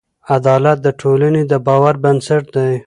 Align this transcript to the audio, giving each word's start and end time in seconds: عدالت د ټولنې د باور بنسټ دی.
عدالت 0.35 0.77
د 0.83 0.87
ټولنې 1.01 1.43
د 1.51 1.53
باور 1.65 1.95
بنسټ 2.03 2.43
دی. 2.55 2.73